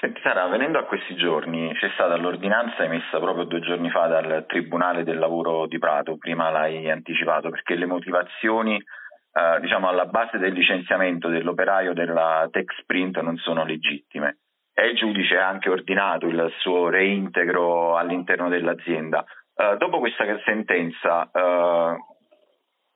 [0.00, 4.44] Senti Sara, venendo a questi giorni, c'è stata l'ordinanza emessa proprio due giorni fa dal
[4.48, 10.38] Tribunale del Lavoro di Prato, prima l'hai anticipato, perché le motivazioni eh, diciamo alla base
[10.38, 14.38] del licenziamento dell'operaio della Texprint non sono legittime
[14.74, 19.24] e il giudice ha anche ordinato il suo reintegro all'interno dell'azienda.
[19.54, 21.96] Eh, dopo questa sentenza, eh,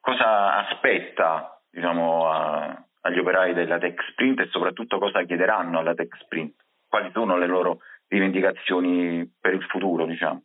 [0.01, 6.66] cosa aspetta diciamo, a, agli operai della Texprint e soprattutto cosa chiederanno alla Texprint?
[6.97, 10.43] Quali sono le loro rivendicazioni per il futuro, diciamo.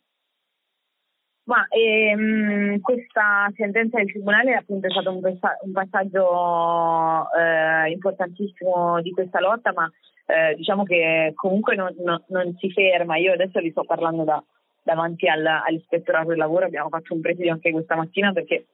[1.43, 9.11] Ma ehm, questa sentenza del Tribunale appunto è stato un, un passaggio eh, importantissimo di
[9.11, 9.89] questa lotta, ma
[10.25, 13.17] eh, diciamo che comunque non, non, non, si ferma.
[13.17, 14.43] Io adesso vi sto parlando da,
[14.83, 18.65] davanti al, all'ispettorato del lavoro, abbiamo fatto un presidio anche questa mattina perché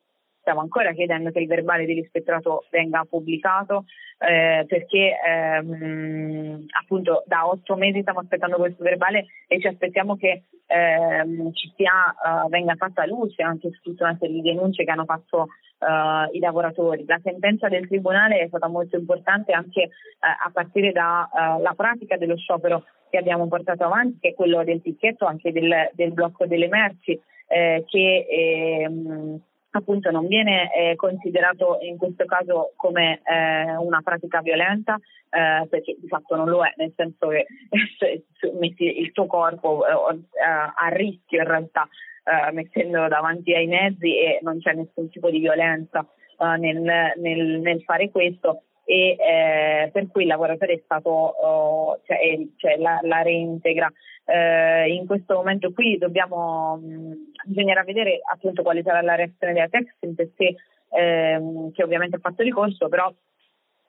[0.48, 3.84] stiamo ancora chiedendo che il verbale dell'ispettorato venga pubblicato
[4.18, 10.44] eh, perché ehm, appunto da otto mesi stiamo aspettando questo verbale e ci aspettiamo che
[10.66, 14.92] ehm, ci sia, uh, venga fatta luce anche su tutta una serie di denunce che
[14.92, 15.48] hanno fatto
[15.80, 17.04] uh, i lavoratori.
[17.06, 22.38] La sentenza del Tribunale è stata molto importante anche uh, a partire dalla pratica dello
[22.38, 26.68] sciopero che abbiamo portato avanti, che è quello del ticchetto, anche del, del blocco delle
[26.68, 29.40] merci, eh, che ehm,
[29.78, 35.00] appunto non viene eh, considerato in questo caso come eh, una pratica violenta
[35.30, 37.46] eh, perché di fatto non lo è, nel senso che
[38.60, 39.94] metti il tuo corpo eh,
[40.42, 41.88] a rischio in realtà
[42.24, 46.06] eh, mettendolo davanti ai mezzi e non c'è nessun tipo di violenza
[46.40, 52.00] eh, nel, nel, nel, fare questo e eh, per cui il lavoratore è stato, oh,
[52.06, 53.92] cioè, cioè la, la, reintegra.
[54.24, 59.68] Eh, in questo momento qui dobbiamo, mh, bisognerà vedere appunto quale sarà la reazione della
[59.68, 60.56] Texint se,
[60.92, 63.14] ehm, che ovviamente ha fatto ricorso, però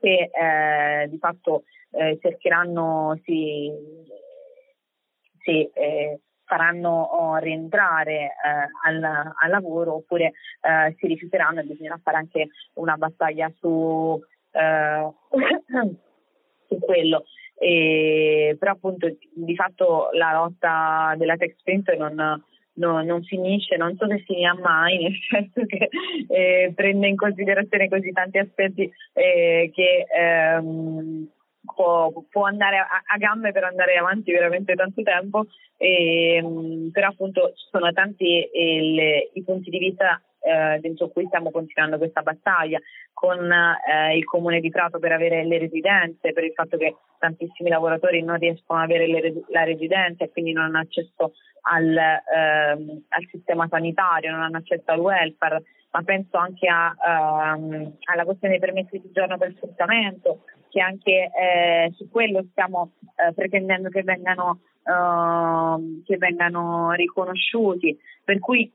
[0.00, 3.70] se eh, di fatto eh, cercheranno, si,
[5.44, 8.30] se eh, faranno oh, rientrare eh,
[8.84, 14.20] al, al, lavoro oppure eh, si rifiuteranno e bisognerà fare anche una battaglia su,
[14.58, 15.10] eh,
[16.68, 17.24] su quello.
[17.60, 22.42] E, però appunto di fatto la lotta della Tex Print non,
[22.74, 25.88] no, non finisce, non so se finirà mai, nel senso che
[26.28, 31.28] eh, prende in considerazione così tanti aspetti eh, che ehm,
[31.74, 35.46] può, può, andare a, a, gambe per andare avanti veramente tanto tempo,
[35.76, 41.26] e, ehm, però appunto ci sono tanti il, i punti di vista eh, dentro cui
[41.26, 42.78] stiamo continuando questa battaglia
[43.12, 47.68] con eh, il comune di Prato per avere le residenze, per il fatto che tantissimi
[47.68, 51.32] lavoratori non riescono ad avere le, la residenza e quindi non hanno accesso
[51.62, 57.96] al, ehm, al, sistema sanitario, non hanno accesso al welfare, ma penso anche a, ehm,
[58.04, 63.32] alla questione dei permessi di giorno per sfruttamento, che anche eh, su quello stiamo eh,
[63.32, 67.98] pretendendo che vengano, ehm, che vengano riconosciuti.
[68.24, 68.70] Per cui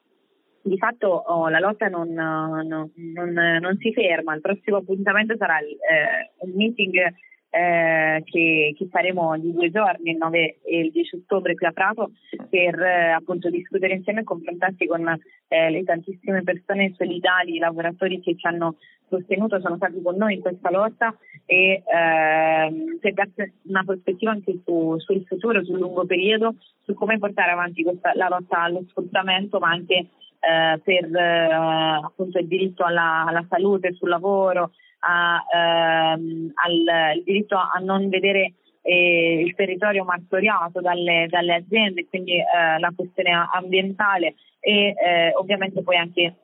[0.64, 5.60] di fatto oh, la lotta non, non, non, non, si ferma, il prossimo appuntamento sarà
[5.60, 6.96] eh, un meeting
[7.50, 11.72] eh, che, che, faremo di due giorni, il 9 e il 10 ottobre qui a
[11.72, 12.12] Prato,
[12.50, 15.06] per eh, appunto discutere insieme e confrontarsi con
[15.50, 18.78] eh, le tantissime persone solidali, lavoratori che ci hanno
[19.10, 24.60] sostenuto, sono stati con noi in questa lotta e ehm, per darci una prospettiva anche
[24.64, 29.60] su, sul futuro, sul lungo periodo, su come portare avanti questa, la lotta allo sfruttamento,
[29.60, 30.08] ma anche
[30.44, 31.54] eh, per eh,
[32.04, 38.54] appunto il diritto alla, alla, salute sul lavoro, a, ehm, al diritto a non vedere
[38.82, 45.82] eh, il territorio martoriato dalle, dalle aziende, quindi eh, la questione ambientale e eh, ovviamente
[45.82, 46.36] poi anche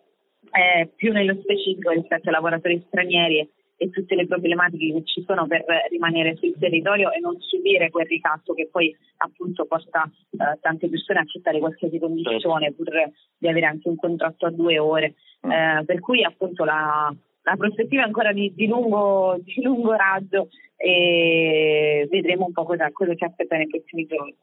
[0.51, 3.47] eh, più nello specifico rispetto ai lavoratori stranieri
[3.81, 8.07] e tutte le problematiche che ci sono per rimanere sul territorio e non subire quel
[8.07, 12.83] ricatto che poi appunto porta eh, tante persone a accettare qualsiasi condizione certo.
[12.83, 15.15] pur di avere anche un contratto a due ore.
[15.47, 15.51] Mm.
[15.51, 17.09] Eh, per cui appunto la,
[17.43, 22.91] la prospettiva è ancora di, di, lungo, di, lungo, raggio e vedremo un po' cosa,
[22.91, 24.35] cosa ci aspetta nei prossimi giorni.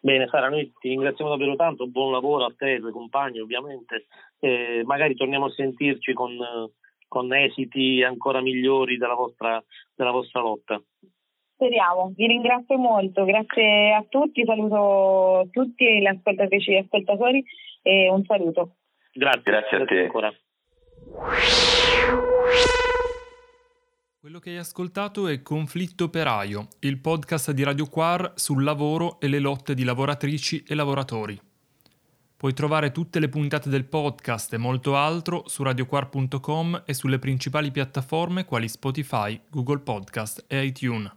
[0.00, 3.40] Bene Sara, noi ti ringraziamo davvero tanto, buon lavoro a te e ai tuoi compagni
[3.40, 4.06] ovviamente,
[4.38, 6.34] eh, magari torniamo a sentirci con
[7.08, 9.62] con esiti ancora migliori della vostra,
[9.94, 10.80] della vostra lotta.
[11.54, 17.44] Speriamo, vi ringrazio molto, grazie a tutti, saluto tutti le ascoltatrici e ascoltatori
[17.82, 18.76] e un saluto.
[19.12, 20.32] Grazie, grazie a te ancora.
[24.20, 29.28] Quello che hai ascoltato è Conflitto Operaio, il podcast di Radio Quar sul lavoro e
[29.28, 31.47] le lotte di lavoratrici e lavoratori.
[32.38, 37.72] Puoi trovare tutte le puntate del podcast e molto altro su radioquar.com e sulle principali
[37.72, 41.10] piattaforme quali Spotify, Google Podcast e iTunes.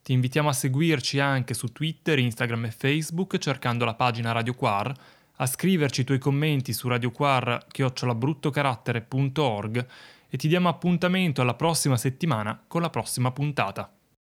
[0.00, 4.94] Ti invitiamo a seguirci anche su Twitter, Instagram e Facebook cercando la pagina Radio Quar,
[5.36, 9.86] a scriverci i tuoi commenti su radioquar.org
[10.30, 13.97] e ti diamo appuntamento alla prossima settimana con la prossima puntata.